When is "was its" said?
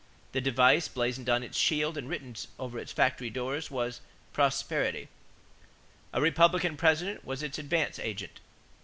7.23-7.59